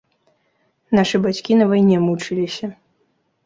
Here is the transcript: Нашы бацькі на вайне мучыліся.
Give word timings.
Нашы 1.01 1.21
бацькі 1.27 1.59
на 1.61 1.69
вайне 1.75 1.97
мучыліся. 2.09 2.75